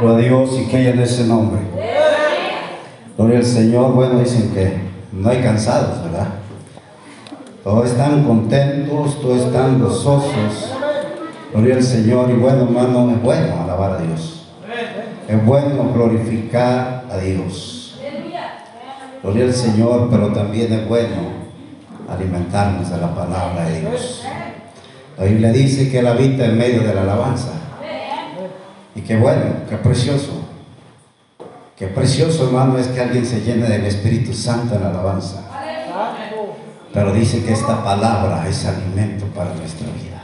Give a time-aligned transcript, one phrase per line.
[0.00, 1.60] Gloria a Dios y que haya en ese nombre.
[3.16, 3.92] Gloria al Señor.
[3.92, 4.74] Bueno, dicen que
[5.12, 6.28] no hay cansados, ¿verdad?
[7.64, 10.72] Todos están contentos, todos están gozosos.
[11.52, 12.30] Gloria al Señor.
[12.30, 14.48] Y bueno, hermano, es bueno alabar a Dios.
[15.28, 17.98] Es bueno glorificar a Dios.
[19.22, 21.46] Gloria al Señor, pero también es bueno
[22.08, 24.24] alimentarnos de la palabra de Dios.
[25.18, 27.65] La Biblia dice que Él habita en medio de la alabanza.
[28.96, 30.32] Y qué bueno, qué precioso.
[31.76, 35.42] Qué precioso, hermano, es que alguien se llene del Espíritu Santo en la alabanza.
[36.94, 40.22] Pero dice que esta palabra es alimento para nuestra vida.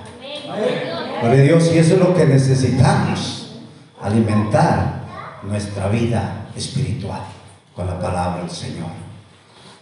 [1.22, 3.60] A Dios, y eso es lo que necesitamos,
[4.00, 5.02] alimentar
[5.42, 7.20] nuestra vida espiritual
[7.76, 8.88] con la palabra del Señor.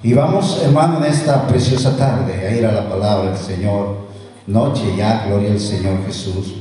[0.03, 4.09] Y vamos, hermano, en esta preciosa tarde a ir a la palabra del Señor.
[4.49, 6.55] Noche ya, gloria al Señor Jesús.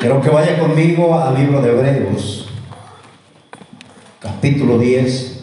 [0.00, 2.48] Quiero que vaya conmigo al libro de Hebreos,
[4.18, 5.42] capítulo 10.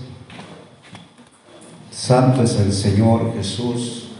[1.91, 4.13] Santo es el Señor Jesús.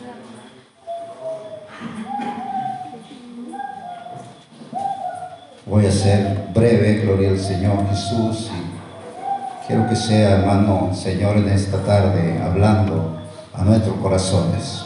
[5.66, 8.52] Voy a ser breve, gloria al Señor Jesús.
[8.52, 13.18] Y quiero que sea, hermano, Señor, en esta tarde hablando
[13.56, 14.86] a nuestros corazones.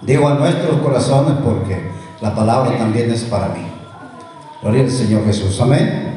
[0.00, 1.76] Digo a nuestros corazones porque
[2.22, 3.79] la palabra también es para mí.
[4.62, 5.58] Gloria al Señor Jesús.
[5.60, 6.16] Amén.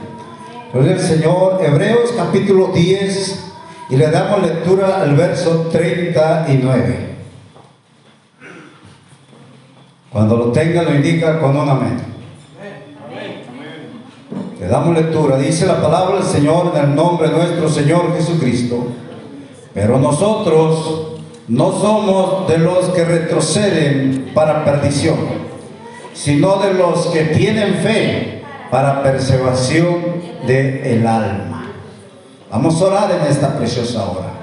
[0.73, 1.61] Gloria al Señor.
[1.63, 3.51] Hebreos capítulo 10
[3.89, 7.13] y le damos lectura al verso 39.
[10.11, 11.97] Cuando lo tenga lo indica con un amén.
[14.59, 15.37] Le damos lectura.
[15.37, 18.87] Dice la palabra del Señor en el nombre de nuestro Señor Jesucristo.
[19.73, 21.13] Pero nosotros
[21.47, 25.17] no somos de los que retroceden para perdición,
[26.13, 28.32] sino de los que tienen fe
[28.73, 30.01] para preservación
[30.47, 31.73] del el alma.
[32.49, 34.42] Vamos a orar en esta preciosa hora.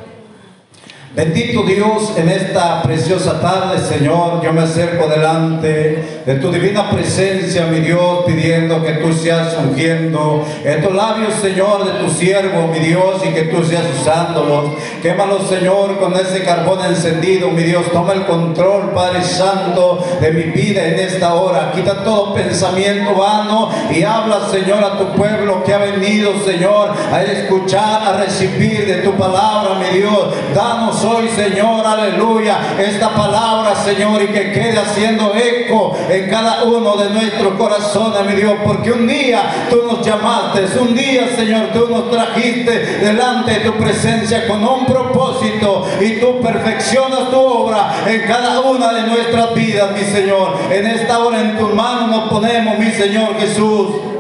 [1.13, 7.67] Bendito Dios, en esta preciosa tarde, Señor, yo me acerco delante de tu divina presencia,
[7.67, 13.23] mi Dios, pidiendo que tú seas ungiendo estos labios, Señor, de tu siervo, mi Dios,
[13.29, 14.75] y que tú seas usándolos.
[15.03, 17.91] Quémalos, Señor, con ese carbón encendido, mi Dios.
[17.93, 21.73] Toma el control, Padre Santo, de mi vida en esta hora.
[21.75, 27.21] Quita todo pensamiento vano y habla, Señor, a tu pueblo que ha venido, Señor, a
[27.25, 30.29] escuchar, a recibir de tu palabra, mi Dios.
[30.55, 36.97] Danos hoy, Señor, aleluya, esta palabra, Señor, y que quede haciendo eco en cada uno
[36.97, 41.89] de nuestros corazones, mi Dios, porque un día tú nos llamaste, un día, Señor, tú
[41.91, 48.23] nos trajiste delante de tu presencia con un propósito y tú perfeccionas tu obra en
[48.27, 50.57] cada una de nuestras vidas, mi Señor.
[50.71, 54.20] En esta hora en tus manos nos ponemos, mi Señor Jesús.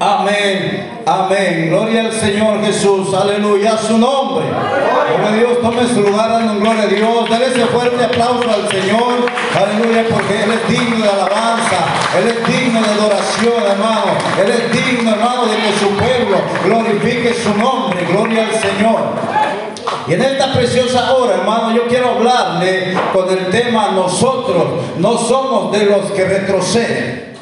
[0.00, 1.70] Amén, amén.
[1.70, 4.46] Gloria al Señor Jesús, aleluya, su nombre.
[5.18, 7.28] Gloria Dios, tome su lugar, dando gloria a Dios.
[7.28, 9.26] Dale ese fuerte aplauso al Señor,
[9.56, 11.78] aleluya, porque Él es digno de alabanza,
[12.16, 14.12] Él es digno de adoración, hermano.
[14.40, 18.04] Él es digno, hermano, de que su pueblo glorifique su nombre.
[18.04, 19.00] Gloria al Señor.
[20.06, 24.64] Y en esta preciosa hora, hermano, yo quiero hablarle con el tema nosotros
[24.96, 27.37] no somos de los que retroceden.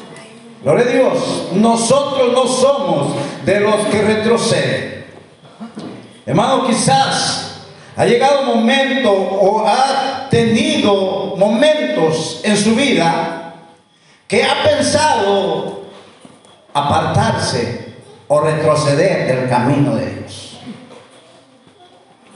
[0.63, 5.05] Gloria a Dios, nosotros no somos de los que retroceden.
[6.25, 7.61] Hermano, quizás
[7.95, 13.53] ha llegado un momento o ha tenido momentos en su vida
[14.27, 15.83] que ha pensado
[16.73, 17.95] apartarse
[18.27, 20.57] o retroceder del camino de Dios.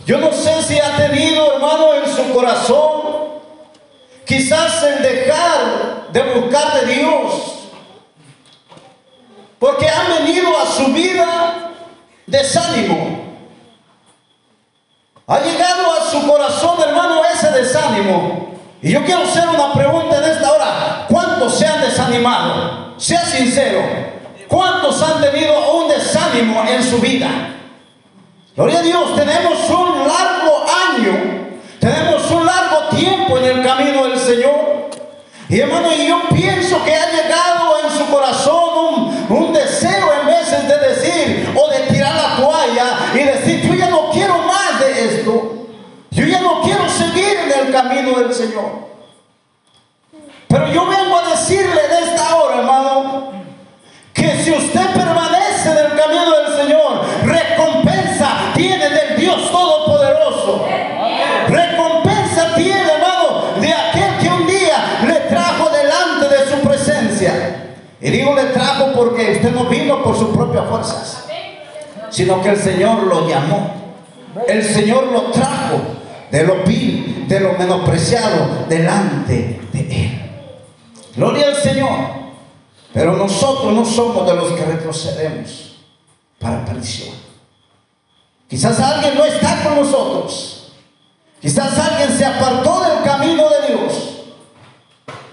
[0.05, 3.01] Yo no sé si ha tenido, hermano, en su corazón,
[4.25, 7.60] quizás el dejar de buscar de Dios,
[9.61, 11.71] porque ha venido a su vida
[12.25, 13.21] desánimo.
[15.27, 18.55] Ha llegado a su corazón, hermano, ese desánimo.
[18.81, 21.05] Y yo quiero hacer una pregunta en esta hora.
[21.07, 22.95] ¿Cuántos se han desanimado?
[22.97, 23.83] Sea sincero.
[24.47, 27.29] ¿Cuántos han tenido un desánimo en su vida?
[28.55, 31.49] Gloria a Dios, tenemos un largo año,
[31.79, 34.89] tenemos un largo tiempo en el camino del Señor.
[35.47, 38.60] Y hermano, y yo pienso que ha llegado en su corazón
[47.71, 48.91] camino del Señor.
[50.47, 53.31] Pero yo vengo a decirle en esta hora, hermano,
[54.13, 60.65] que si usted permanece en el camino del Señor, recompensa tiene del Dios Todopoderoso.
[61.47, 67.77] Recompensa tiene, hermano, de aquel que un día le trajo delante de su presencia.
[68.01, 71.17] Y digo le trajo porque usted no vino por sus propias fuerzas.
[72.09, 73.73] sino que el Señor lo llamó.
[74.47, 75.79] El Señor lo trajo
[76.29, 80.21] de lo vil, de lo menospreciado, delante de Él.
[81.15, 82.21] Gloria al Señor.
[82.93, 85.77] Pero nosotros no somos de los que retrocedemos
[86.37, 87.15] para perdición.
[88.49, 90.73] Quizás alguien no está con nosotros.
[91.41, 93.93] Quizás alguien se apartó del camino de Dios.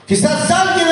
[0.07, 0.87] Quizás alguien,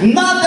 [0.00, 0.39] pensamiento,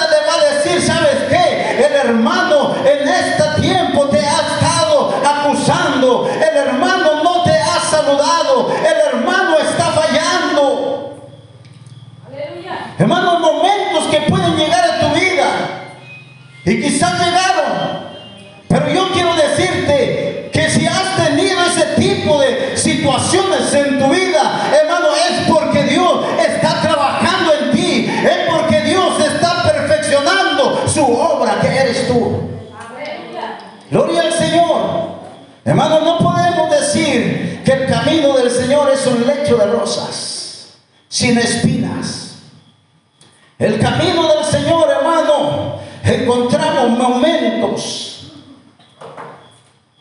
[46.04, 48.32] encontramos momentos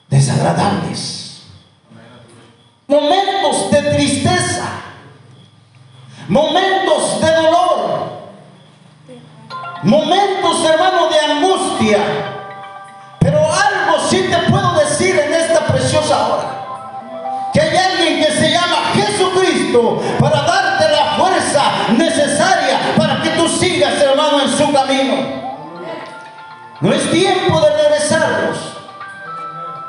[0.09, 1.43] desagradables,
[2.87, 4.69] momentos de tristeza,
[6.29, 6.82] momentos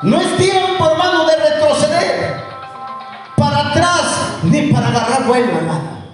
[0.04, 2.34] No es tiempo, hermano, de retroceder
[3.38, 4.02] para atrás
[4.42, 6.04] ni para agarrar vuelo, hermano.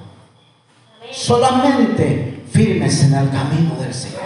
[1.10, 4.20] Solamente firmes en el camino del Señor.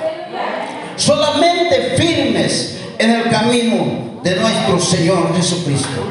[0.96, 6.10] Solamente firmes en el camino de nuestro Señor Jesucristo.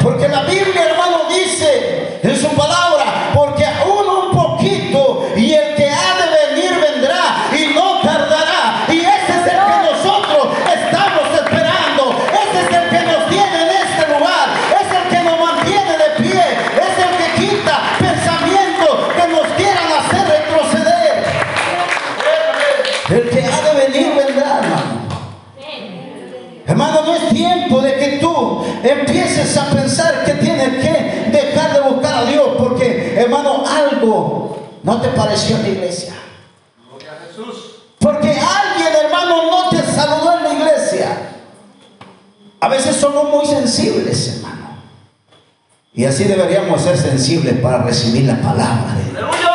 [0.00, 2.91] Porque la Biblia, hermano, dice en su palabra,
[30.42, 35.68] tienes que dejar de buscar a Dios porque, hermano, algo no te pareció en la
[35.68, 36.14] iglesia.
[37.98, 41.18] Porque alguien, hermano, no te saludó en la iglesia.
[42.60, 44.76] A veces somos muy sensibles, hermano.
[45.94, 49.51] Y así deberíamos ser sensibles para recibir la palabra de Dios.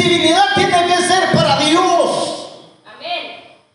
[0.00, 2.36] Sensibilidad tiene que ser para Dios.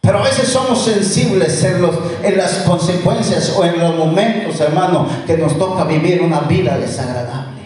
[0.02, 5.08] Pero a veces somos sensibles en, los, en las consecuencias o en los momentos, hermano,
[5.26, 7.62] que nos toca vivir una vida desagradable.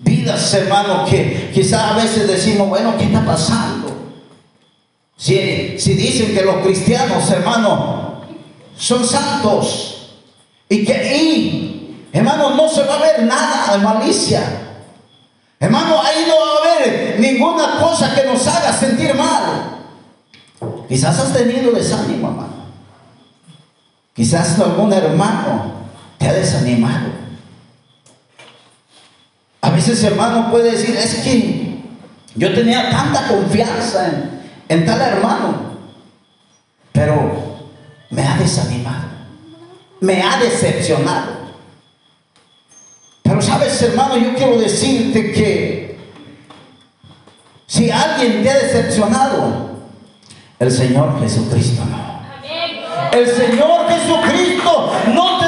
[0.00, 3.90] Vidas, hermano, que quizás a veces decimos, bueno, ¿qué está pasando?
[5.16, 8.24] Si, si dicen que los cristianos, hermano,
[8.76, 10.18] son santos
[10.68, 14.61] y que ahí, hermano, no se va a ver nada de malicia.
[15.62, 19.78] Hermano, ahí no va a haber ninguna cosa que nos haga sentir mal.
[20.88, 22.64] Quizás has tenido desánimo, hermano.
[24.12, 25.72] Quizás algún hermano
[26.18, 27.12] te ha desanimado.
[29.60, 31.80] A veces, hermano, puede decir, es que
[32.34, 35.76] yo tenía tanta confianza en, en tal hermano,
[36.90, 37.70] pero
[38.10, 39.06] me ha desanimado,
[40.00, 41.41] me ha decepcionado.
[43.82, 45.98] Hermano, yo quiero decirte que
[47.66, 49.70] si alguien te ha decepcionado,
[50.58, 52.22] el Señor Jesucristo no.
[53.12, 55.41] El Señor Jesucristo no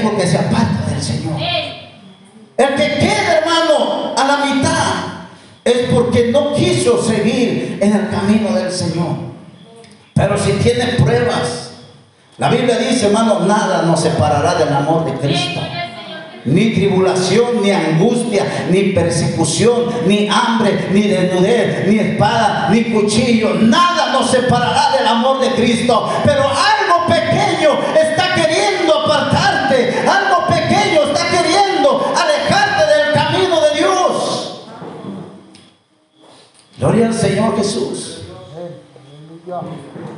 [0.00, 1.38] es porque se aparta del Señor.
[2.56, 4.94] El que queda, hermano, a la mitad
[5.64, 9.30] es porque no quiso seguir en el camino del Señor.
[10.14, 11.72] Pero si tiene pruebas,
[12.38, 15.60] la Biblia dice, hermano, nada nos separará del amor de Cristo.
[16.44, 23.54] Ni tribulación, ni angustia, ni persecución, ni hambre, ni desnudez, ni espada, ni cuchillo.
[23.54, 26.10] Nada nos separará del amor de Cristo.
[26.24, 29.39] Pero algo pequeño está queriendo apartarte.
[36.80, 38.22] Gloria al Señor Jesús.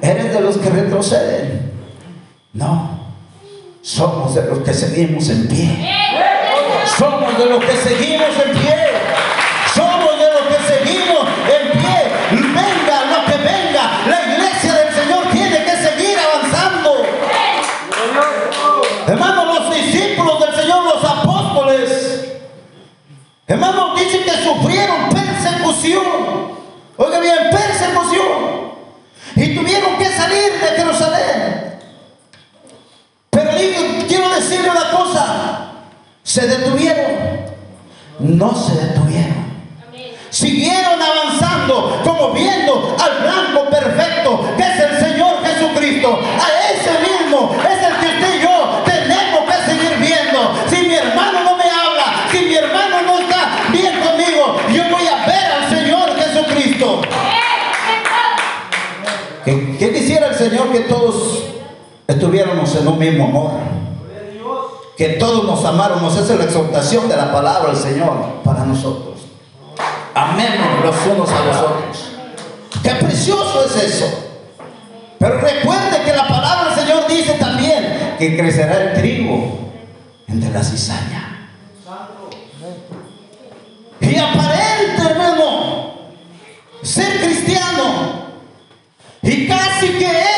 [0.01, 1.73] ¿Eres de los que retroceden?
[2.53, 3.01] No.
[3.83, 5.91] Somos de los que seguimos en pie.
[6.97, 8.62] Somos de los que seguimos en pie.
[62.83, 63.53] En un mismo amor?
[64.97, 66.17] Que todos nos amáramos.
[66.17, 69.21] Esa es la exhortación de la palabra del Señor para nosotros.
[70.15, 72.13] Amemos los unos a los otros.
[72.83, 74.07] Qué precioso es eso.
[75.19, 79.59] Pero recuerde que la palabra del Señor dice también que crecerá el trigo
[80.29, 81.49] entre la cizaña.
[84.01, 85.95] Y aparente, hermano,
[86.83, 88.23] ser cristiano.
[89.23, 90.32] Y casi que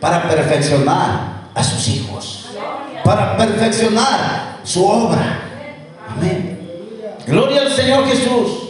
[0.00, 2.46] para perfeccionar a sus hijos,
[3.04, 5.42] para perfeccionar su obra.
[6.08, 6.58] Amén.
[7.26, 8.68] Gloria al Señor Jesús.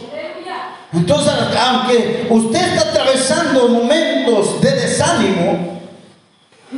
[0.91, 5.79] Entonces, aunque usted está atravesando momentos de desánimo,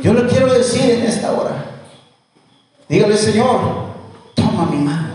[0.02, 1.64] yo le quiero decir en esta hora,
[2.88, 3.60] dígale Señor,
[4.34, 5.12] toma mi mano.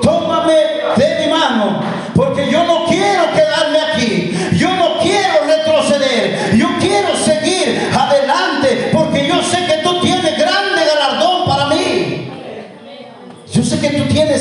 [0.00, 0.54] Tómame
[0.96, 1.80] de mi mano,
[2.14, 2.81] porque yo no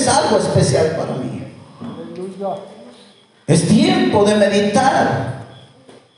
[0.01, 1.43] tienes algo especial para mí.
[3.47, 5.41] Es tiempo de meditar.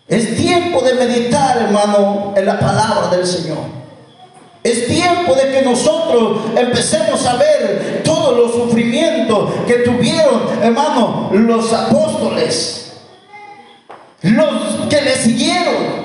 [0.08, 3.84] Es tiempo de meditar, hermano, en la palabra del Señor.
[4.64, 11.74] Es tiempo de que nosotros empecemos a ver todos los sufrimientos que tuvieron, hermano, los
[11.74, 12.94] apóstoles,
[14.22, 16.04] los que le siguieron.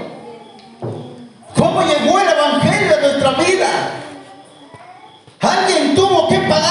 [1.57, 3.69] ¿Cómo llegó el Evangelio a nuestra vida?
[5.41, 6.68] Alguien tuvo que pagar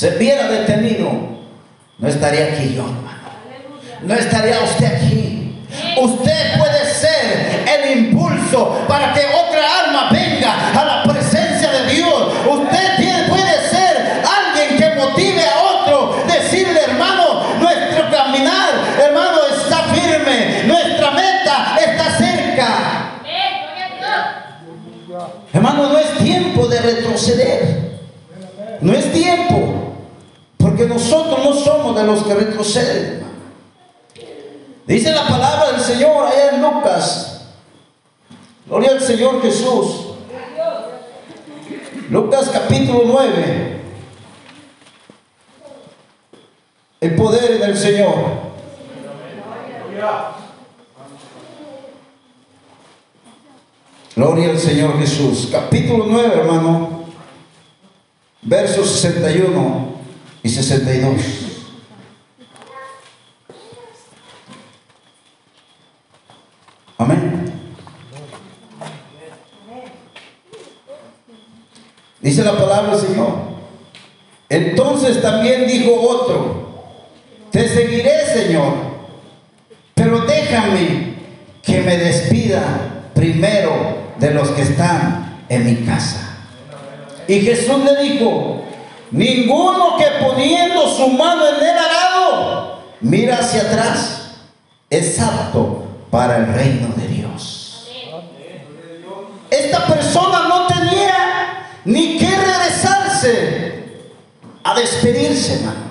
[0.00, 1.10] se viera detenido,
[1.98, 3.18] no estaría aquí yo, hermano.
[4.00, 5.58] No estaría usted aquí.
[6.00, 6.69] Usted puede
[30.90, 33.22] nosotros no somos de los que retroceden.
[34.86, 37.46] Dice la palabra del Señor allá en Lucas.
[38.66, 40.08] Gloria al Señor Jesús.
[42.10, 43.80] Lucas capítulo 9.
[47.00, 48.14] El poder del Señor.
[54.16, 55.48] Gloria al Señor Jesús.
[55.52, 57.04] Capítulo 9, hermano.
[58.42, 59.99] Versos 61
[60.42, 61.20] y 62.
[66.98, 67.52] Amén.
[72.20, 73.50] Dice la palabra del Señor.
[74.48, 76.60] Entonces también dijo otro,
[77.50, 78.74] te seguiré Señor,
[79.94, 81.14] pero déjame
[81.62, 83.72] que me despida primero
[84.18, 86.36] de los que están en mi casa.
[87.28, 88.64] Y Jesús le dijo,
[89.10, 94.32] ninguno que poniendo su mano en el arado mira hacia atrás
[94.88, 97.88] es apto para el reino de Dios.
[99.50, 103.84] Esta persona no tenía ni que regresarse
[104.62, 105.90] a despedirse, hermano.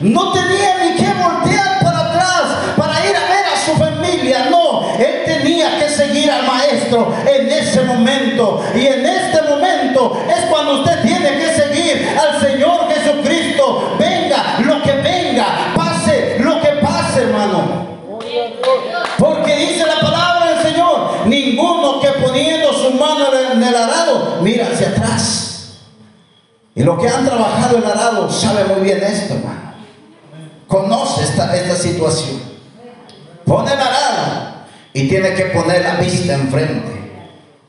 [0.00, 2.42] No tenía ni que voltear para atrás
[2.76, 4.46] para ir a ver a su familia.
[4.50, 8.64] No, él tenía que seguir al maestro en ese momento.
[8.74, 13.96] Y en este momento es cuando usted tiene que seguir al Señor Jesucristo.
[13.98, 17.84] Venga lo que venga, pase lo que pase, hermano.
[19.18, 24.66] Porque dice la palabra del Señor, ninguno que poniendo su mano en el arado mira
[24.66, 25.80] hacia atrás.
[26.74, 29.74] Y los que han trabajado el arado saben muy bien esto, hermano.
[30.66, 32.42] Conoce esta, esta situación.
[33.44, 34.54] Pone el arado
[34.92, 36.94] y tiene que poner la vista enfrente.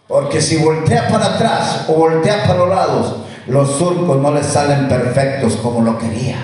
[0.08, 3.16] Porque si voltea para atrás o voltea para los lados,
[3.48, 6.38] los surcos no le salen perfectos como lo quería.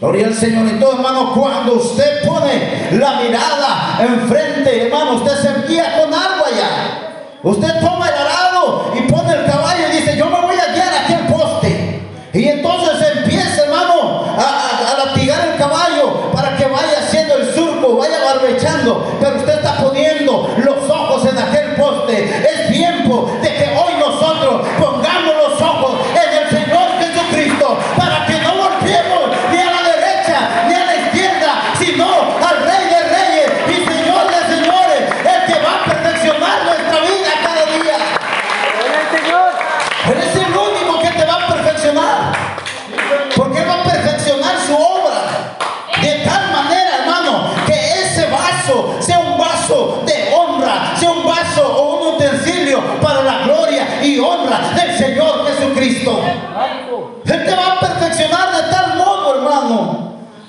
[0.00, 0.66] Gloria al Señor.
[0.66, 6.46] Y todo, hermano, cuando usted pone la mirada enfrente, hermano, usted se guía con agua
[6.54, 7.38] ya.
[7.42, 10.92] Usted toma el arado y pone el caballo y dice, yo me voy a guiar
[11.02, 12.02] aquí el poste.
[12.34, 17.96] Y entonces empieza, hermano, a, a, latigar el caballo para que vaya haciendo el surco,
[17.96, 19.16] vaya barbechando.
[19.20, 20.54] Pero usted está poniendo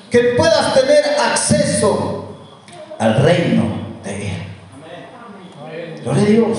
[0.10, 2.38] que puedas tener acceso
[3.00, 3.63] al reino
[4.04, 4.43] de Él.
[6.04, 6.58] Gloria a Dios.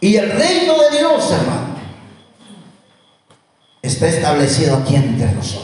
[0.00, 1.76] Y el reino de Dios, hermano,
[3.80, 5.61] está establecido aquí entre nosotros.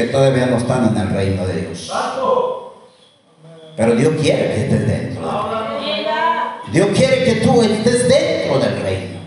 [0.00, 1.92] Que todavía no están en el reino de Dios.
[3.76, 5.50] Pero Dios quiere que estés dentro.
[6.72, 9.20] Dios quiere que tú estés dentro del reino.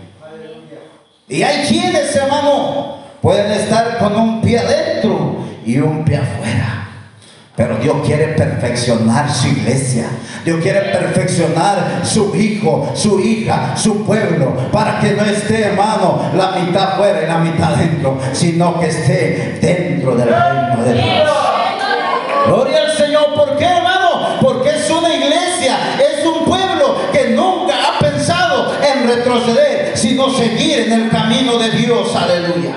[1.28, 6.88] Y hay quienes, hermano, pueden estar con un pie adentro y un pie afuera.
[7.54, 10.06] Pero Dios quiere perfeccionar su iglesia.
[10.44, 14.54] Dios quiere perfeccionar su hijo, su hija, su pueblo.
[14.70, 18.18] Para que no esté, hermano, la mitad afuera y la mitad dentro.
[18.32, 21.30] Sino que esté dentro del reino de Dios.
[22.46, 23.34] Gloria al Señor.
[23.34, 24.38] ¿Por qué, hermano?
[24.40, 25.76] Porque es una iglesia.
[25.98, 29.96] Es un pueblo que nunca ha pensado en retroceder.
[29.96, 32.14] Sino seguir en el camino de Dios.
[32.14, 32.74] Aleluya.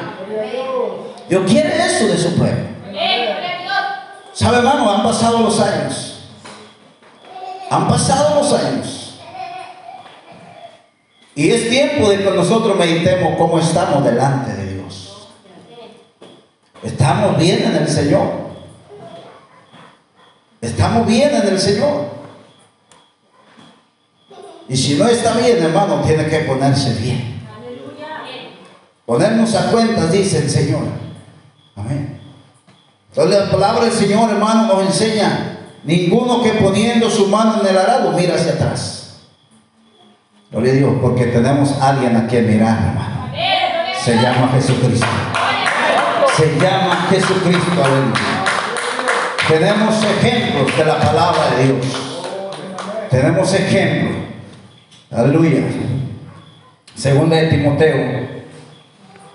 [1.29, 2.76] Dios quiere eso de su pueblo.
[4.37, 4.91] ¿Sabe, hermano?
[4.91, 6.19] Han pasado los años.
[7.71, 9.19] Han pasado los años.
[11.33, 15.27] Y es tiempo de que nosotros meditemos cómo estamos delante de Dios.
[16.83, 18.31] Estamos bien en el Señor.
[20.61, 22.05] Estamos bien en el Señor.
[24.69, 27.41] Y si no está bien, hermano, tiene que ponerse bien.
[29.03, 30.83] Ponernos a cuentas, dice el Señor.
[31.75, 32.26] Amén.
[33.17, 37.75] Entonces la palabra del Señor, hermano, nos enseña, ninguno que poniendo su mano en el
[37.75, 39.21] arado mira hacia atrás.
[40.51, 43.31] Gloria a Dios, porque tenemos a alguien a quien mirar, hermano.
[44.05, 45.07] Se llama Jesucristo.
[46.35, 48.43] Se llama Jesucristo, aleluya.
[49.47, 51.85] Tenemos ejemplos de la palabra de Dios.
[53.09, 54.15] Tenemos ejemplos.
[55.09, 55.63] Aleluya.
[56.93, 58.27] Segunda de Timoteo.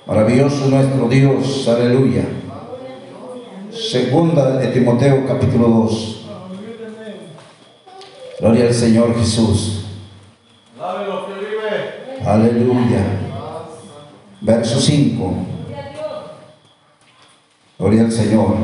[0.07, 1.67] Maravilloso nuestro Dios.
[1.67, 2.23] Aleluya.
[3.73, 6.27] Segunda de Timoteo capítulo 2.
[8.41, 9.87] Gloria al Señor Jesús.
[12.27, 13.01] Aleluya.
[14.43, 15.35] Verso 5.
[17.79, 18.57] Gloria al Señor.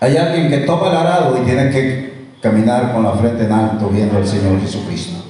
[0.00, 3.88] Hay alguien que toma el arado y tiene que caminar con la frente en alto
[3.88, 5.24] viendo al Señor Jesucristo.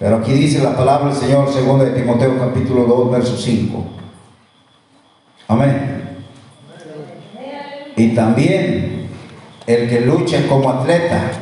[0.00, 3.84] Pero aquí dice la palabra del Señor, segundo de Timoteo capítulo 2, verso 5.
[5.46, 5.99] Amén.
[8.00, 9.10] Y también
[9.66, 11.32] el que lucha como atleta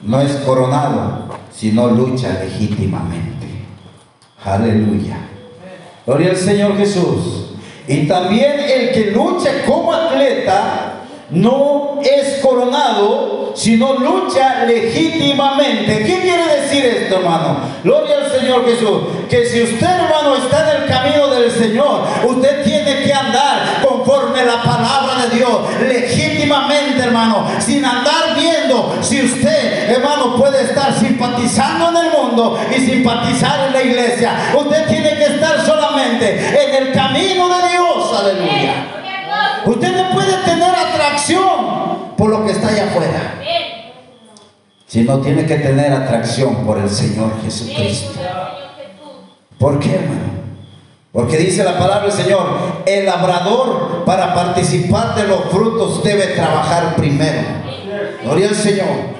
[0.00, 3.46] no es coronado, sino lucha legítimamente.
[4.42, 5.18] Aleluya.
[6.06, 7.50] Gloria al Señor Jesús.
[7.86, 16.04] Y también el que lucha como atleta no es coronado, sino lucha legítimamente.
[16.06, 17.58] ¿Qué quiere decir esto, hermano?
[17.84, 19.00] Gloria al Señor Jesús.
[19.28, 24.44] Que si usted, hermano, está en el camino del Señor, usted tiene que andar conforme
[24.44, 31.90] la palabra de Dios, legítimamente, hermano, sin andar viendo si usted, hermano, puede estar simpatizando
[31.90, 34.52] en el mundo y simpatizar en la iglesia.
[34.56, 38.20] Usted tiene que estar solamente en el camino de Dios.
[38.20, 38.74] Aleluya.
[39.64, 43.34] Usted no puede tener atracción por lo que está allá afuera.
[44.86, 48.20] Sino tiene que tener atracción por el Señor Jesucristo.
[49.58, 50.35] ¿Por qué, hermano?
[51.16, 52.46] Porque dice la palabra del Señor,
[52.84, 57.40] el labrador para participar de los frutos debe trabajar primero.
[58.22, 59.16] Gloria al Señor.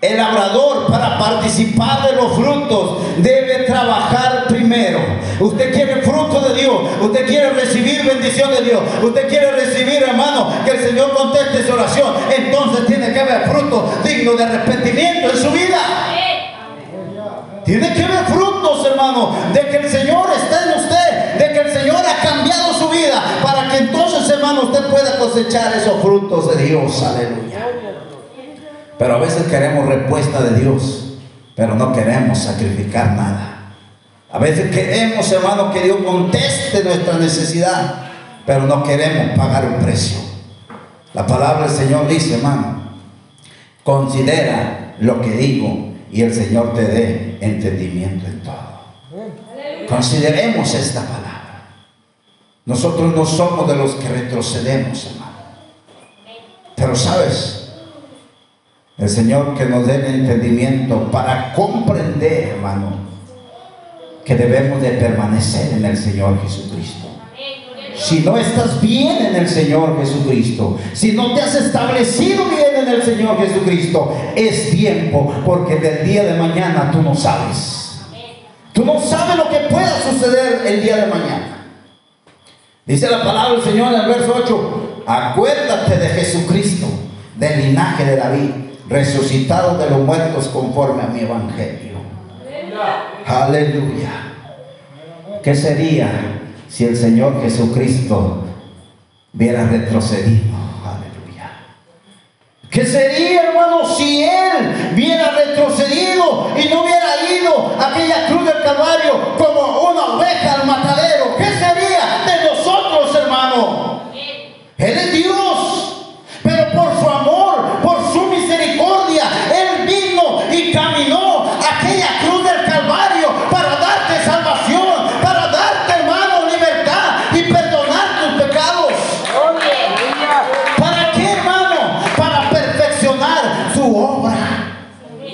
[0.00, 4.98] El labrador para participar de los frutos debe trabajar primero.
[5.38, 6.80] Usted quiere fruto de Dios.
[7.00, 8.82] Usted quiere recibir bendición de Dios.
[9.00, 12.14] Usted quiere recibir, hermano, que el Señor conteste su oración.
[12.36, 14.79] Entonces tiene que haber fruto digno de arrepentimiento
[25.50, 27.02] cosechar esos frutos de Dios.
[27.02, 27.66] Aleluya.
[28.98, 31.14] Pero a veces queremos respuesta de Dios,
[31.56, 33.72] pero no queremos sacrificar nada.
[34.30, 38.10] A veces queremos, hermano, que Dios conteste nuestra necesidad,
[38.46, 40.18] pero no queremos pagar un precio.
[41.14, 42.82] La palabra del Señor dice, hermano,
[43.82, 48.70] considera lo que digo y el Señor te dé entendimiento en todo.
[49.88, 51.30] Consideremos esta palabra.
[52.66, 55.19] Nosotros no somos de los que retrocedemos.
[56.80, 57.68] Pero sabes,
[58.96, 62.96] el Señor que nos dé el entendimiento para comprender, hermano,
[64.24, 67.06] que debemos de permanecer en el Señor Jesucristo.
[67.94, 72.88] Si no estás bien en el Señor Jesucristo, si no te has establecido bien en
[72.88, 78.00] el Señor Jesucristo, es tiempo porque del día de mañana tú no sabes.
[78.72, 81.66] Tú no sabes lo que pueda suceder el día de mañana.
[82.86, 86.86] Dice la palabra del Señor en el verso 8, acuérdate de Jesucristo,
[87.36, 88.50] del linaje de David
[88.88, 92.00] resucitado de los muertos conforme a mi evangelio.
[93.26, 94.10] Aleluya.
[95.42, 96.10] ¿Qué sería
[96.68, 98.44] si el Señor Jesucristo
[99.32, 100.54] hubiera retrocedido?
[100.84, 101.50] Aleluya.
[102.68, 108.62] ¿Qué sería, hermano, si Él hubiera retrocedido y no hubiera ido a aquella cruz del
[108.62, 111.09] Calvario como una oveja al matadero?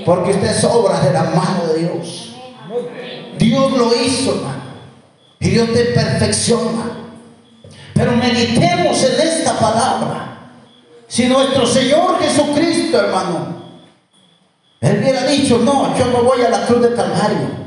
[0.06, 2.36] Porque usted es obra de la mano de Dios.
[3.38, 4.62] Dios lo hizo, hermano.
[5.40, 6.92] Y Dios te perfecciona.
[7.92, 10.52] Pero meditemos en esta palabra.
[11.08, 13.56] Si nuestro Señor Jesucristo, hermano,
[14.80, 17.66] Él hubiera dicho, no, yo no voy a la cruz del Calvario.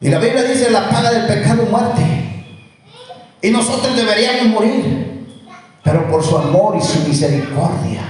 [0.00, 2.46] Y la Biblia dice, la paga del pecado muerte.
[3.42, 5.26] Y nosotros deberíamos morir.
[5.84, 8.00] Pero por su amor y su misericordia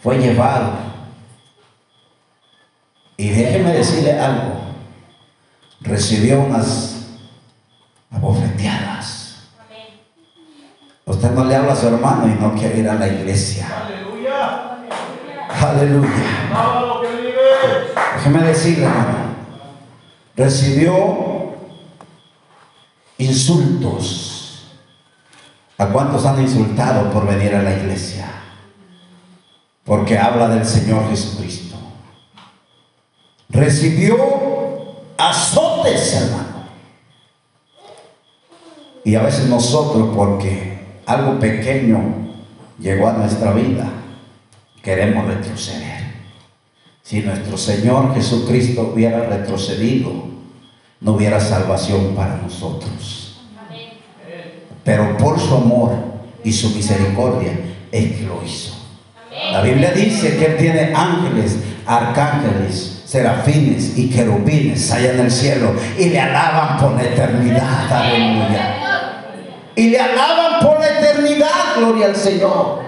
[0.00, 0.93] fue llevado.
[3.16, 4.60] Y déjeme decirle algo.
[5.80, 7.06] Recibió unas
[8.10, 9.48] abofeteadas.
[11.06, 13.68] Usted no le habla a su hermano y no quiere ir a la iglesia.
[13.84, 14.78] Aleluya.
[15.60, 16.10] Aleluya.
[18.16, 19.34] Déjeme decirle, hermano.
[20.36, 21.54] Recibió
[23.18, 24.30] insultos.
[25.76, 28.26] ¿A cuántos han insultado por venir a la iglesia?
[29.84, 31.73] Porque habla del Señor Jesucristo.
[33.54, 34.16] Recibió
[35.16, 36.64] azotes, hermano.
[39.04, 42.00] Y a veces nosotros, porque algo pequeño
[42.80, 43.86] llegó a nuestra vida,
[44.82, 46.02] queremos retroceder.
[47.02, 50.10] Si nuestro Señor Jesucristo hubiera retrocedido,
[51.00, 53.42] no hubiera salvación para nosotros.
[54.82, 55.92] Pero por su amor
[56.42, 57.52] y su misericordia,
[57.92, 58.74] Él lo hizo.
[59.52, 65.72] La Biblia dice que Él tiene ángeles, arcángeles, serafines y querubines allá en el cielo
[65.96, 67.92] y le alaban por la eternidad.
[67.92, 69.22] Aleluya.
[69.76, 72.82] Y le alaban por la eternidad, gloria al Señor.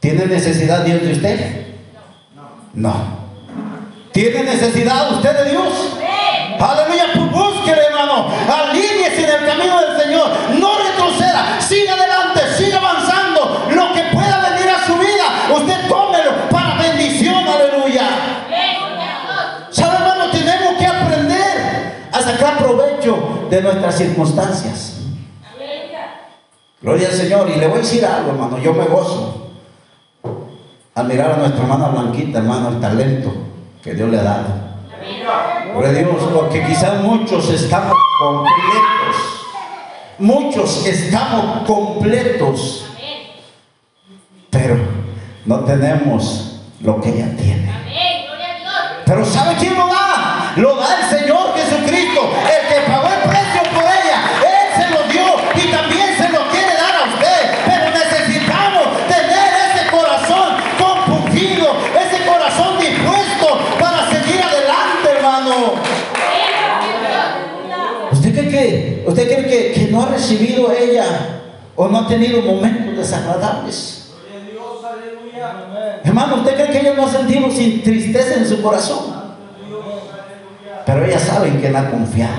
[0.00, 1.66] ¿Tiene necesidad Dios de usted?
[2.72, 2.94] No.
[4.12, 5.98] ¿Tiene necesidad usted de Dios?
[6.58, 8.28] Aleluya, pues búsquele, hermano.
[8.48, 10.30] Alíñese en el camino del Señor.
[10.58, 11.60] No retroceda.
[11.60, 12.07] Siga adelante,
[22.32, 25.00] sacar provecho de nuestras circunstancias.
[26.80, 27.50] Gloria al Señor.
[27.50, 28.58] Y le voy a decir algo, hermano.
[28.58, 29.50] Yo me gozo
[30.94, 33.32] al mirar a nuestra hermana Blanquita, hermano, el talento
[33.82, 34.46] que Dios le ha dado.
[35.72, 39.16] Gloria a Dios, porque quizás muchos estamos completos.
[40.18, 42.84] Muchos estamos completos.
[44.50, 44.76] Pero
[45.44, 47.72] no tenemos lo que ella tiene.
[49.06, 50.52] Pero ¿sabe quién lo da?
[50.56, 51.77] Lo da el Señor Jesucristo,
[70.28, 71.04] recibido ella
[71.74, 74.10] o no ha tenido momentos desagradables?
[76.04, 79.18] Hermano, ¿usted cree que ella no ha sentido sin tristeza en su corazón?
[80.84, 82.34] Pero ellas saben que la confiado.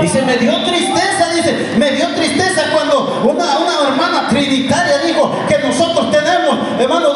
[0.00, 5.58] Dice, me dio tristeza, dice, me dio tristeza cuando una, una hermana trinitaria dijo que
[5.58, 7.11] nosotros tenemos, hermano,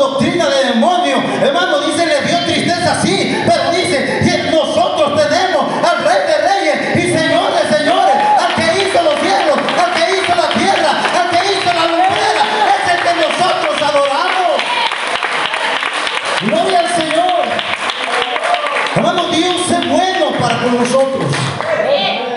[20.62, 21.32] con nosotros.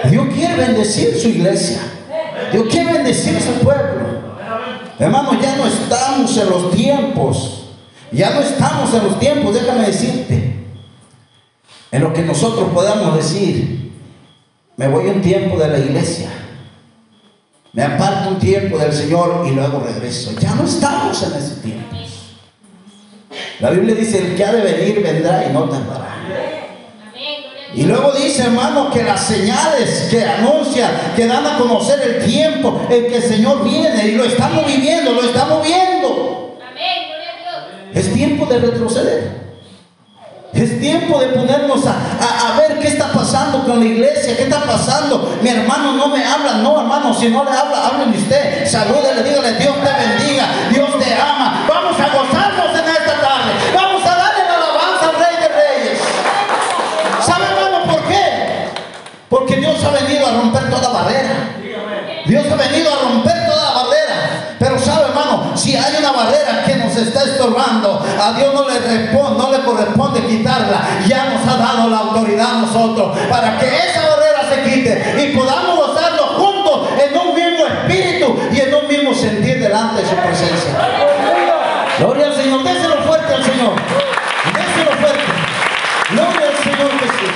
[0.10, 1.80] Dios quiere bendecir su iglesia.
[2.52, 4.19] Dios quiere bendecir su pueblo.
[4.98, 7.65] Hermano, ya no estamos en los tiempos.
[8.12, 10.65] Ya no estamos en los tiempos, déjame decirte.
[11.91, 13.93] En lo que nosotros podamos decir,
[14.78, 16.30] me voy un tiempo de la iglesia.
[17.74, 20.32] Me aparto un tiempo del Señor y luego regreso.
[20.39, 21.95] Ya no estamos en ese tiempo.
[23.60, 26.18] La Biblia dice, el que ha de venir vendrá y no tardará.
[27.73, 32.82] Y luego dice, hermano, que las señales que anuncian, que dan a conocer el tiempo
[32.89, 36.58] en que el Señor viene y lo estamos viviendo, lo estamos viendo.
[37.93, 39.39] Es tiempo de retroceder.
[40.51, 44.43] Es tiempo de ponernos a, a- a ver qué está pasando con la iglesia, qué
[44.43, 45.38] está pasando.
[45.43, 48.65] Mi hermano no me habla, no hermano, si no le habla, háblele usted.
[48.67, 51.38] Salúdele, dígale, Dios te bendiga, Dios te ama.
[59.79, 61.55] Dios ha venido a romper toda barrera.
[62.25, 64.55] Dios ha venido a romper toda barrera.
[64.59, 68.75] Pero sabe, hermano, si hay una barrera que nos está estorbando, a Dios no le,
[68.81, 70.81] respon- no le corresponde quitarla.
[71.07, 75.37] Ya nos ha dado la autoridad a nosotros para que esa barrera se quite y
[75.37, 80.15] podamos gozarnos juntos en un mismo espíritu y en un mismo sentir delante de su
[80.15, 80.71] presencia.
[81.99, 82.63] Gloria al Señor.
[82.63, 83.75] Déselo fuerte al Señor.
[84.53, 85.23] Déselo fuerte.
[86.11, 87.31] Gloria al Señor Jesús.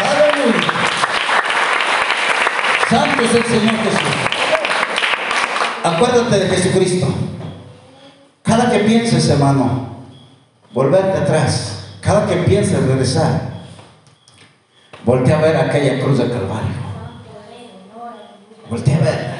[0.00, 0.72] Aleluya.
[3.18, 4.00] Santo es el Señor Jesús.
[5.82, 7.08] Acuérdate de Jesucristo.
[8.44, 9.88] Cada que pienses, hermano,
[10.72, 11.96] volverte atrás.
[12.00, 13.40] Cada que pienses regresar,
[15.04, 16.88] voltea a ver aquella cruz de Calvario.
[18.70, 19.38] Voltea a ver.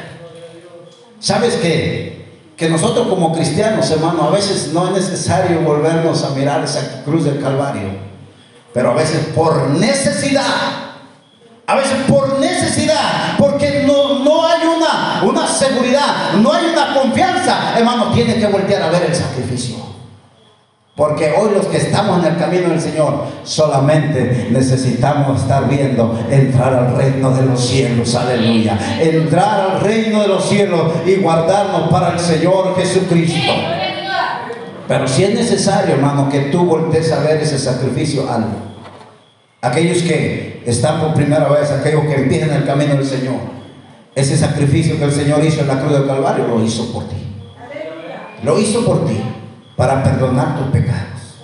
[1.21, 2.41] ¿Sabes qué?
[2.57, 7.25] Que nosotros como cristianos, hermano, a veces no es necesario volvernos a mirar esa cruz
[7.25, 7.91] del Calvario,
[8.75, 10.89] pero a veces por necesidad
[11.69, 17.79] a veces por necesidad, porque no, no hay una, una seguridad, no hay una confianza,
[17.79, 19.77] hermano, tiene que voltear a ver el sacrificio.
[20.97, 26.75] Porque hoy los que estamos en el camino del Señor solamente necesitamos estar viendo entrar
[26.75, 28.77] al reino de los cielos, aleluya.
[29.01, 33.53] Entrar al reino de los cielos y guardarnos para el Señor Jesucristo.
[34.89, 38.78] Pero si es necesario, hermano, que tú voltees a ver ese sacrificio, hazlo.
[39.61, 43.37] Aquellos que están por primera vez, aquellos que empiezan el camino del Señor,
[44.15, 47.17] ese sacrificio que el Señor hizo en la cruz del Calvario lo hizo por ti.
[48.43, 49.21] Lo hizo por ti
[49.77, 51.39] para perdonar tus pecados.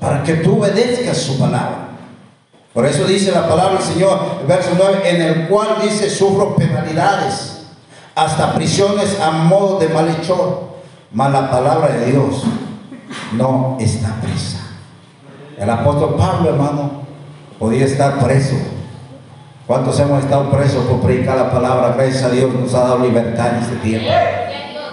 [0.00, 1.90] Para que tú obedezcas su palabra.
[2.72, 7.66] Por eso dice la palabra del Señor, verso 9, en el cual dice, sufro penalidades,
[8.14, 10.70] hasta prisiones a modo de malhechor.
[11.12, 12.44] Mas la palabra de Dios
[13.32, 14.59] no está presa.
[15.60, 16.90] El apóstol Pablo, hermano,
[17.58, 18.56] podía estar preso.
[19.66, 21.92] ¿Cuántos hemos estado presos por predicar la palabra?
[21.98, 24.08] Gracias a Dios nos ha dado libertad en este tiempo.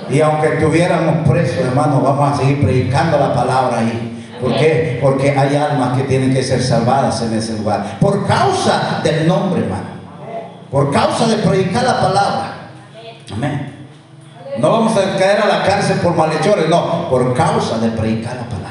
[0.09, 4.35] Y aunque estuviéramos presos, hermano, vamos a seguir predicando la palabra ahí.
[4.41, 4.99] ¿Por qué?
[5.01, 7.97] Porque hay almas que tienen que ser salvadas en ese lugar.
[8.01, 9.97] Por causa del nombre, hermano.
[10.69, 12.53] Por causa de predicar la palabra.
[13.33, 13.73] Amén.
[14.59, 18.43] No vamos a caer a la cárcel por malhechores, no, por causa de predicar la
[18.43, 18.66] palabra.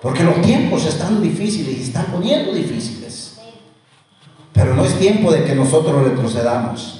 [0.00, 3.38] Porque los tiempos están difíciles y están poniendo difíciles.
[4.52, 6.98] Pero no es tiempo de que nosotros retrocedamos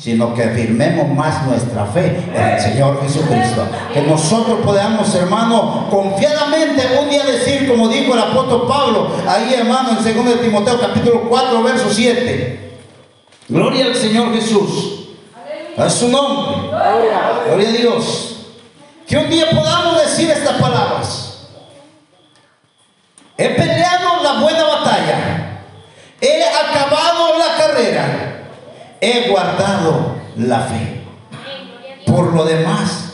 [0.00, 3.66] sino que afirmemos más nuestra fe en el Señor Jesucristo.
[3.92, 9.90] Que nosotros podamos, hermano, confiadamente un día decir, como dijo el apóstol Pablo, ahí hermano,
[9.90, 12.78] en 2 de Timoteo capítulo 4, verso 7.
[13.48, 15.08] Gloria al Señor Jesús.
[15.76, 16.68] A su nombre.
[16.68, 18.36] Gloria a Dios.
[19.06, 21.19] Que un día podamos decir estas palabras.
[23.40, 25.16] He peleado la buena batalla.
[26.20, 28.30] He acabado la carrera
[29.00, 31.02] he guardado la fe.
[32.06, 33.12] Por lo demás,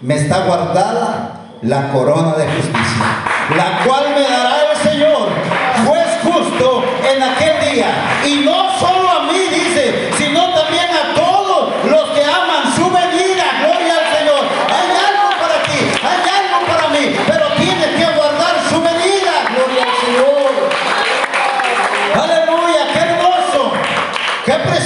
[0.00, 3.06] me está guardada la corona de justicia,
[3.56, 5.28] la cual me dará el Señor,
[5.86, 7.86] juez justo en aquel día.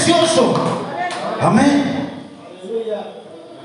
[0.07, 0.55] Precioso.
[1.41, 2.11] Amén.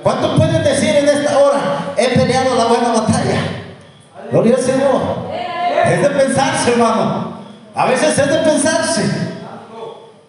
[0.03, 3.39] ¿Cuántos pueden decir en esta hora, he peleado la buena batalla?
[4.31, 5.01] Gloria al Señor.
[5.85, 7.41] Es de pensarse, hermano.
[7.75, 9.03] A veces es de pensarse.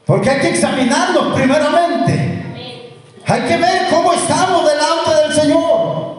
[0.04, 2.52] Porque hay que examinarnos primeramente.
[3.26, 6.12] Hay que ver cómo estamos delante del Señor.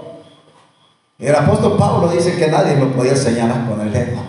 [1.19, 4.21] El apóstol Pablo dice que nadie lo podía señalar con el dedo.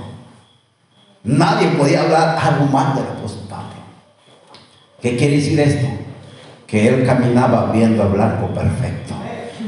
[1.24, 3.44] Nadie podía hablar algo mal del apóstol.
[5.05, 5.87] ¿Qué quiere decir esto?
[6.67, 9.12] Que él caminaba viendo el blanco perfecto,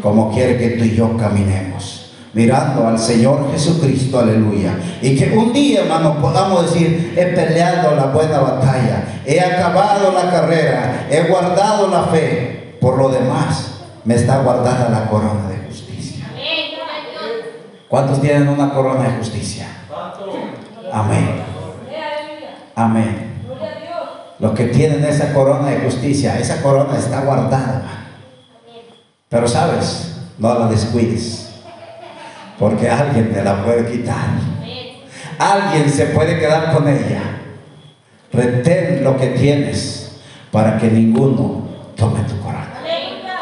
[0.00, 4.78] como quiere que tú y yo caminemos, mirando al Señor Jesucristo, aleluya.
[5.02, 10.30] Y que un día, hermano, podamos decir, he peleado la buena batalla, he acabado la
[10.30, 16.24] carrera, he guardado la fe, por lo demás me está guardada la corona de justicia.
[17.88, 19.66] ¿Cuántos tienen una corona de justicia?
[20.90, 21.42] Amén.
[22.74, 23.35] Amén.
[24.38, 28.06] Los que tienen esa corona de justicia, esa corona está guardada.
[29.28, 31.54] Pero sabes, no la descuides.
[32.58, 34.28] Porque alguien te la puede quitar.
[35.38, 37.22] Alguien se puede quedar con ella.
[38.32, 40.20] Retén lo que tienes
[40.50, 42.82] para que ninguno tome tu corona.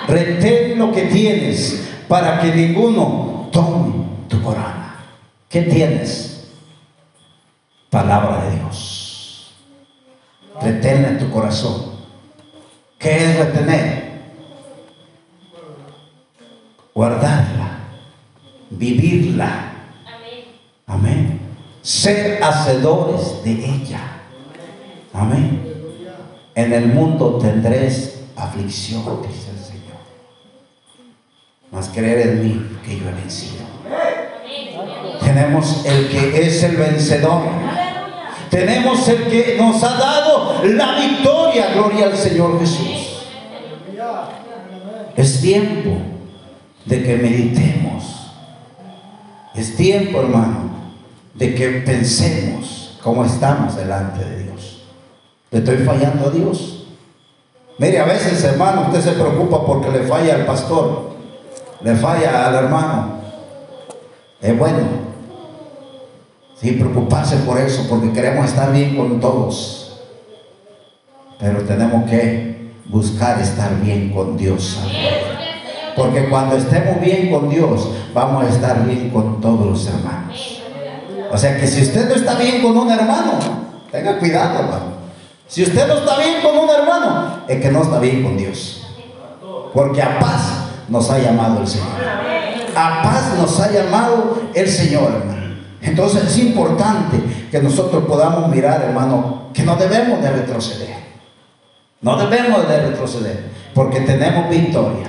[0.06, 4.96] Retén lo que tienes para que ninguno tome tu corona.
[5.48, 6.48] ¿Qué tienes?
[7.90, 8.93] Palabra de Dios.
[10.60, 11.94] Reténla en tu corazón.
[12.98, 14.04] ¿Qué es retener?
[16.94, 17.78] Guardarla,
[18.70, 19.72] vivirla.
[20.86, 21.40] Amén.
[21.82, 24.00] Ser hacedores de ella.
[25.12, 25.62] Amén.
[26.54, 29.98] En el mundo tendréis aflicción, dice el Señor.
[31.72, 33.64] Mas creer en mí que yo he vencido.
[35.20, 37.42] Tenemos el que es el vencedor.
[38.54, 41.72] Tenemos el que nos ha dado la victoria.
[41.74, 43.26] Gloria al Señor Jesús.
[45.16, 45.96] Es tiempo
[46.84, 48.30] de que meditemos.
[49.56, 50.70] Es tiempo, hermano,
[51.34, 54.84] de que pensemos cómo estamos delante de Dios.
[55.50, 56.86] ¿Le estoy fallando a Dios?
[57.78, 61.10] Mire, a veces, hermano, usted se preocupa porque le falla al pastor,
[61.82, 63.14] le falla al hermano.
[64.40, 65.13] Es bueno,
[66.60, 70.00] sin preocuparse por eso, porque queremos estar bien con todos.
[71.38, 74.78] Pero tenemos que buscar estar bien con Dios.
[75.96, 80.62] Porque cuando estemos bien con Dios, vamos a estar bien con todos los hermanos.
[81.30, 83.38] O sea que si usted no está bien con un hermano,
[83.90, 84.94] tenga cuidado, hermano.
[85.46, 88.86] Si usted no está bien con un hermano, es que no está bien con Dios.
[89.72, 91.88] Porque a paz nos ha llamado el Señor.
[92.76, 95.43] A paz nos ha llamado el Señor, hermano.
[95.84, 97.18] Entonces es importante
[97.50, 100.96] que nosotros podamos mirar, hermano, que no debemos de retroceder.
[102.00, 105.06] No debemos de retroceder, porque tenemos victoria.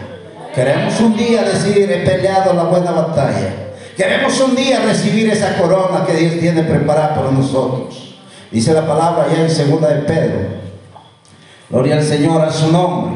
[0.53, 3.53] Queremos un día decir, he peleado la buena batalla.
[3.97, 8.15] Queremos un día recibir esa corona que Dios tiene preparada para nosotros.
[8.51, 10.39] Dice la palabra ya en segunda de Pedro.
[11.69, 13.15] Gloria al Señor a su nombre.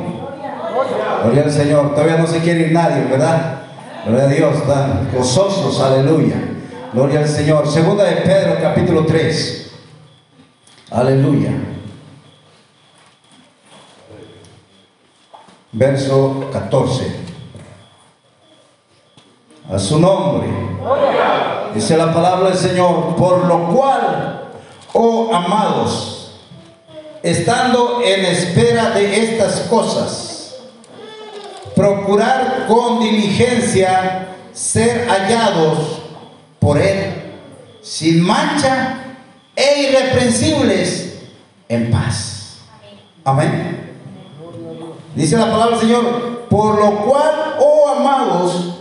[1.23, 1.93] Gloria al Señor.
[1.93, 3.59] Todavía no se quiere ir nadie, ¿verdad?
[4.05, 6.48] Gloria a Dios, están gozosos, aleluya.
[6.91, 7.71] Gloria al Señor.
[7.71, 9.71] Segunda de Pedro, capítulo 3.
[10.89, 11.51] Aleluya.
[15.71, 17.15] Verso 14.
[19.71, 20.49] A su nombre.
[21.75, 24.45] Dice la palabra del Señor, por lo cual,
[24.93, 26.39] oh amados,
[27.21, 30.55] estando en espera de estas cosas,
[31.75, 35.98] procurar con diligencia ser hallados
[36.59, 37.33] por Él,
[37.81, 38.97] sin mancha
[39.55, 41.13] e irreprensibles
[41.67, 42.59] en paz.
[43.23, 43.95] Amén.
[45.15, 48.75] Dice la palabra del Señor, por lo cual, oh amados,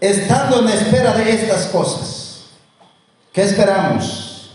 [0.00, 2.46] estando en espera de estas cosas.
[3.32, 4.50] ¿Qué esperamos?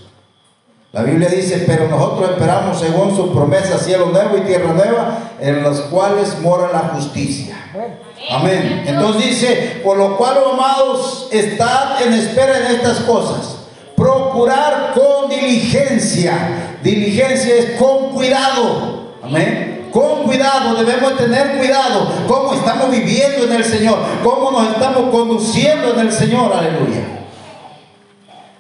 [0.92, 5.62] La Biblia dice, pero nosotros esperamos según su promesa, cielo nuevo y tierra nueva, en
[5.62, 7.56] los cuales mora la justicia.
[8.30, 8.84] Amén.
[8.86, 13.58] Entonces dice, por lo cual, amados, estad en espera de estas cosas.
[13.96, 16.78] Procurar con diligencia.
[16.84, 19.14] Diligencia es con cuidado.
[19.24, 25.10] Amén con cuidado, debemos tener cuidado cómo estamos viviendo en el Señor, cómo nos estamos
[25.10, 27.02] conduciendo en el Señor, aleluya.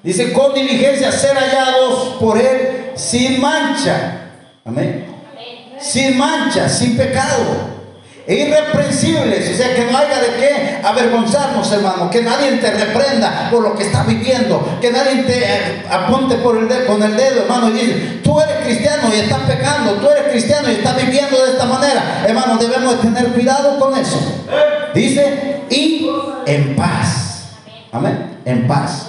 [0.01, 4.31] Dice, con diligencia ser hallados por Él sin mancha,
[4.65, 5.05] amén.
[5.79, 7.78] Sin mancha, sin pecado
[8.29, 13.63] irreprensibles, o sea, que no haya de qué avergonzarnos, hermano, que nadie te reprenda por
[13.63, 18.19] lo que estás viviendo, que nadie te eh, apunte con el dedo, hermano, y dice,
[18.23, 22.23] tú eres cristiano y estás pecando, tú eres cristiano y estás viviendo de esta manera,
[22.27, 24.19] hermano, debemos tener cuidado con eso.
[24.93, 26.07] Dice, y
[26.45, 27.49] en paz,
[27.91, 29.07] amén, en paz.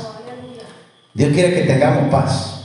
[1.12, 2.56] Dios quiere que tengamos paz.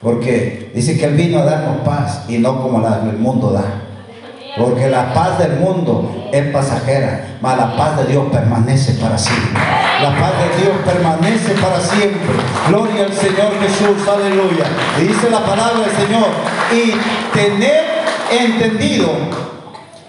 [0.00, 3.79] Porque dice que Él vino a darnos paz y no como la, el mundo da.
[4.56, 9.60] Porque la paz del mundo es pasajera, mas la paz de Dios permanece para siempre.
[10.02, 12.20] La paz de Dios permanece para siempre.
[12.68, 14.64] Gloria al Señor Jesús, aleluya.
[15.00, 16.26] Y dice la palabra del Señor,
[16.72, 17.84] y tener
[18.30, 19.08] entendido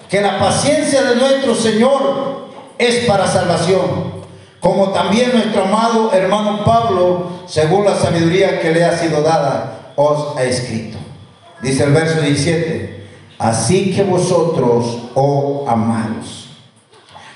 [0.10, 4.22] que la paciencia de nuestro Señor es para salvación.
[4.60, 10.38] Como también nuestro amado hermano Pablo, según la sabiduría que le ha sido dada, os
[10.38, 10.98] ha escrito.
[11.62, 13.01] Dice el verso 17
[13.42, 16.50] Así que vosotros, oh amados,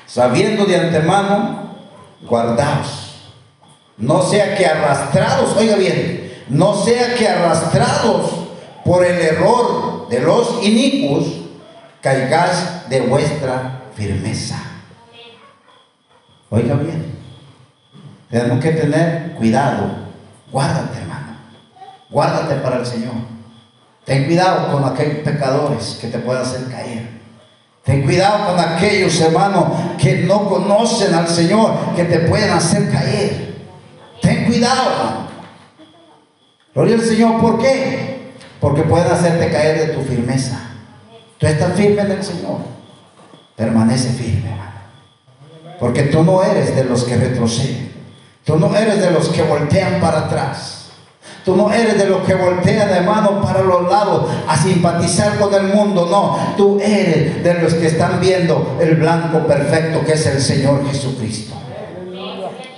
[0.05, 1.77] sabiendo de antemano,
[2.21, 3.31] guardaos.
[3.97, 8.29] No sea que arrastrados, oiga bien, no sea que arrastrados
[8.83, 11.25] por el error de los inicuos,
[12.01, 14.61] caigáis de vuestra firmeza.
[16.51, 17.15] Oiga bien,
[18.29, 19.89] tenemos que tener cuidado.
[20.51, 21.37] Guárdate, hermano.
[22.11, 23.34] Guárdate para el Señor.
[24.05, 27.09] Ten cuidado con aquellos pecadores que te puedan hacer caer.
[27.83, 29.65] Ten cuidado con aquellos hermanos
[29.97, 33.55] que no conocen al Señor, que te pueden hacer caer.
[34.21, 35.27] Ten cuidado, hermano.
[36.73, 38.33] Gloria al Señor, ¿por qué?
[38.59, 40.59] Porque pueden hacerte caer de tu firmeza.
[41.37, 42.57] Tú estás firme en el Señor.
[43.55, 44.71] Permanece firme, hermano.
[45.79, 47.93] Porque tú no eres de los que retroceden.
[48.43, 50.84] Tú no eres de los que voltean para atrás.
[51.45, 55.53] Tú no eres de los que voltean de mano para los lados a simpatizar con
[55.53, 56.07] el mundo.
[56.09, 60.83] No, tú eres de los que están viendo el blanco perfecto que es el Señor
[60.87, 61.53] Jesucristo.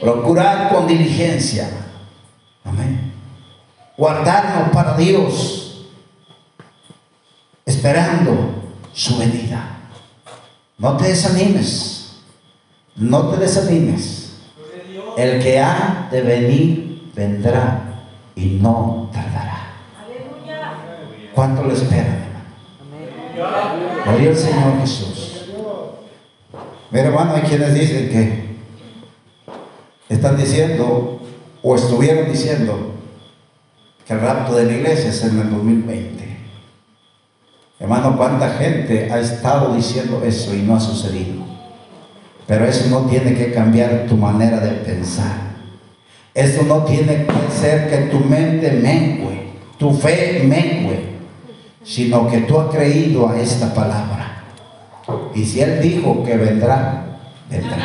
[0.02, 1.70] Procurar con diligencia.
[2.66, 3.14] Amén.
[3.96, 5.88] Guardarnos para Dios.
[7.66, 8.36] Esperando
[8.92, 9.78] su venida.
[10.78, 12.18] No te desanimes.
[12.98, 14.34] No te desanimes.
[15.18, 17.87] El que ha de venir vendrá
[18.38, 19.74] y no tardará.
[21.34, 22.30] ¿Cuánto lo esperan,
[23.36, 24.04] hermano?
[24.06, 25.46] Gloria al Señor Jesús.
[26.92, 28.58] Mira, hermano, hay quienes dicen que
[30.08, 31.20] están diciendo
[31.62, 32.94] o estuvieron diciendo
[34.06, 36.38] que el rapto de la iglesia es en el 2020.
[37.80, 41.44] Hermano, ¿cuánta gente ha estado diciendo eso y no ha sucedido?
[42.48, 45.47] Pero eso no tiene que cambiar tu manera de pensar.
[46.38, 51.18] Eso no tiene que ser que tu mente mengue, tu fe mengue,
[51.84, 54.44] sino que tú has creído a esta palabra.
[55.34, 57.06] Y si Él dijo que vendrá,
[57.50, 57.78] vendrá.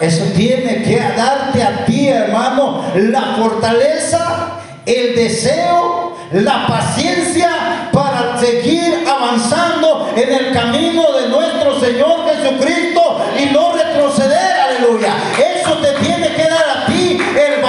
[0.00, 9.04] Eso tiene que darte a ti, hermano, la fortaleza, el deseo, la paciencia para seguir
[9.06, 14.58] avanzando en el camino de nuestro Señor Jesucristo y no retroceder.
[14.58, 15.12] Aleluya.
[15.60, 16.51] Eso te tiene que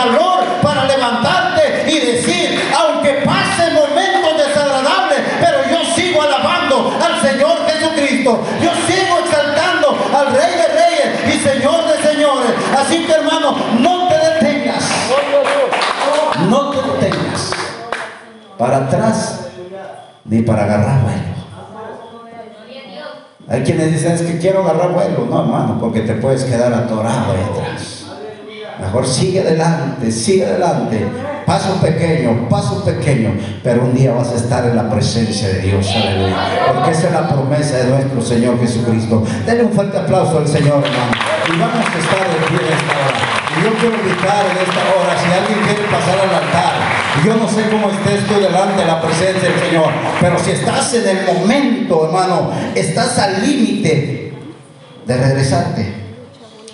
[0.05, 7.57] valor para levantarte y decir, aunque pase momentos desagradables, pero yo sigo alabando al Señor
[7.67, 8.43] Jesucristo.
[8.61, 12.51] Yo sigo exaltando al Rey de Reyes y Señor de Señores.
[12.77, 14.83] Así que hermano, no te detengas.
[16.49, 17.51] No te detengas.
[18.57, 19.39] Para atrás
[20.25, 21.33] ni para agarrar vuelo.
[23.49, 25.27] Hay quienes dicen es que quiero agarrar vuelo.
[25.29, 27.92] No, hermano, porque te puedes quedar atorado ahí atrás.
[28.79, 31.05] Mejor sigue adelante, sigue adelante.
[31.45, 35.93] Paso pequeño, paso pequeño, pero un día vas a estar en la presencia de Dios,
[35.93, 36.37] aleluya.
[36.73, 39.23] Porque esa es la promesa de nuestro Señor Jesucristo.
[39.45, 41.11] Denle un fuerte aplauso al Señor, hermano.
[41.47, 43.33] Y vamos a estar de pie en esta hora.
[43.55, 46.93] Y yo quiero invitar en esta hora, si alguien quiere pasar al altar,
[47.25, 50.93] yo no sé cómo estés tú delante de la presencia del Señor, pero si estás
[50.95, 54.33] en el momento, hermano, estás al límite
[55.05, 55.93] de regresarte,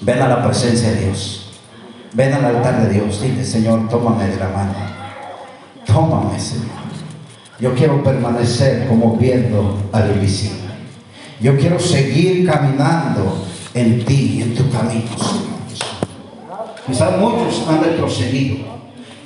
[0.01, 1.38] ven a la presencia de Dios.
[2.13, 4.73] Ven al altar de Dios, dile, Señor, tómame de la mano.
[5.85, 6.79] Tómame, Señor.
[7.59, 10.69] Yo quiero permanecer como viendo al invisible.
[11.39, 15.49] Yo quiero seguir caminando en ti, en tu camino, Señor.
[16.87, 18.65] Quizás muchos han retrocedido.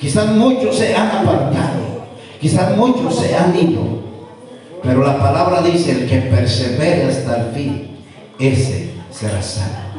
[0.02, 2.04] Quizás muchos se han apartado.
[2.42, 4.04] Quizás muchos se han ido.
[4.84, 7.98] Pero la palabra dice, el que persevere hasta el fin,
[8.38, 9.93] ese será salvo.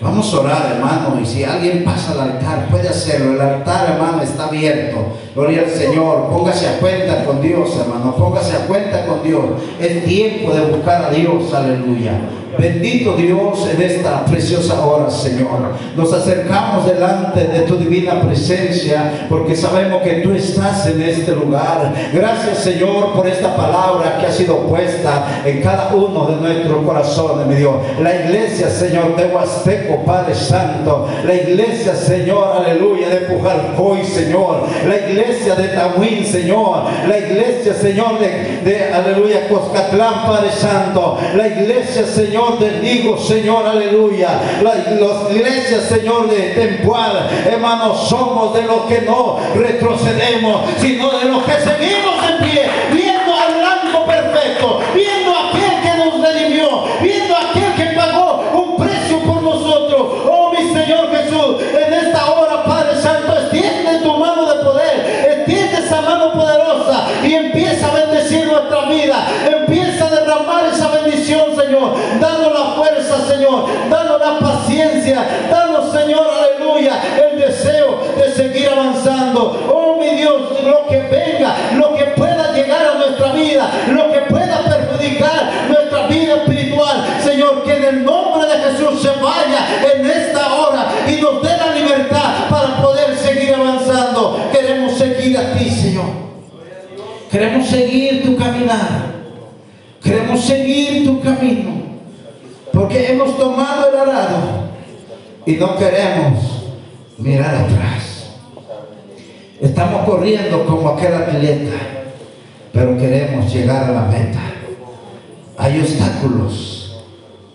[0.00, 3.32] Vamos a orar, hermano, y si alguien pasa al altar, puede hacerlo.
[3.32, 4.98] El altar, hermano, está abierto.
[5.34, 6.28] Gloria al Señor.
[6.30, 8.14] Póngase a cuenta con Dios, hermano.
[8.14, 9.44] Póngase a cuenta con Dios.
[9.80, 11.52] Es tiempo de buscar a Dios.
[11.52, 12.12] Aleluya.
[12.58, 15.74] Bendito Dios en esta preciosa hora, Señor.
[15.94, 21.92] Nos acercamos delante de tu divina presencia porque sabemos que tú estás en este lugar.
[22.14, 27.46] Gracias, Señor, por esta palabra que ha sido puesta en cada uno de nuestros corazones,
[27.46, 27.74] mi Dios.
[28.00, 31.08] La iglesia, Señor, de Huasteco, Padre Santo.
[31.24, 34.62] La iglesia, Señor, aleluya, de Pujalcoy, Señor.
[34.88, 36.84] La iglesia de Tamuín, Señor.
[37.06, 41.18] La iglesia, Señor, de, de aleluya, Coscatlán, Padre Santo.
[41.34, 44.40] La iglesia, Señor del digo, Señor, aleluya.
[44.62, 51.42] Las iglesias, Señor, de temporal, hermanos, somos de los que no retrocedemos, sino de los
[51.42, 52.62] que seguimos en pie,
[97.68, 99.14] Seguir tu caminar.
[100.02, 101.72] Queremos seguir tu camino.
[102.72, 104.66] Porque hemos tomado el arado
[105.46, 106.38] y no queremos
[107.18, 108.30] mirar atrás.
[109.60, 111.76] Estamos corriendo como aquel atleta,
[112.72, 114.40] pero queremos llegar a la meta.
[115.56, 116.98] Hay obstáculos,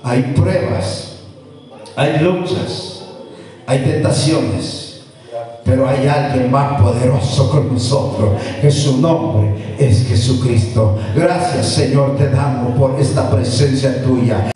[0.04, 1.20] hay pruebas,
[1.96, 3.04] hay luchas,
[3.68, 5.04] hay tentaciones,
[5.64, 10.98] pero hay alguien más poderoso con nosotros, que su nombre es Jesucristo.
[11.16, 14.52] Gracias Señor te damos por esta presencia tuya.